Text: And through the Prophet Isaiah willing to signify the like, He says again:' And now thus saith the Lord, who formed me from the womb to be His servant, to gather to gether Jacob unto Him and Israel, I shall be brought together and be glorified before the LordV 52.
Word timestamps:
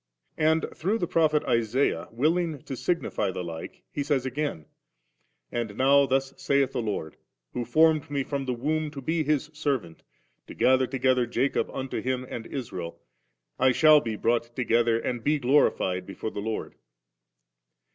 And 0.39 0.65
through 0.73 0.97
the 0.97 1.05
Prophet 1.05 1.43
Isaiah 1.43 2.07
willing 2.11 2.63
to 2.63 2.75
signify 2.75 3.29
the 3.29 3.43
like, 3.43 3.83
He 3.91 4.01
says 4.01 4.25
again:' 4.25 4.65
And 5.51 5.77
now 5.77 6.07
thus 6.07 6.33
saith 6.37 6.71
the 6.71 6.81
Lord, 6.81 7.17
who 7.53 7.63
formed 7.65 8.09
me 8.09 8.23
from 8.23 8.45
the 8.45 8.53
womb 8.55 8.89
to 8.89 8.99
be 9.03 9.23
His 9.23 9.51
servant, 9.53 10.01
to 10.47 10.55
gather 10.55 10.87
to 10.87 10.97
gether 10.97 11.27
Jacob 11.27 11.69
unto 11.69 12.01
Him 12.01 12.25
and 12.27 12.47
Israel, 12.47 12.99
I 13.59 13.73
shall 13.73 14.01
be 14.01 14.15
brought 14.15 14.55
together 14.55 14.97
and 14.99 15.23
be 15.23 15.37
glorified 15.37 16.07
before 16.07 16.31
the 16.31 16.41
LordV 16.41 16.69
52. 16.71 16.79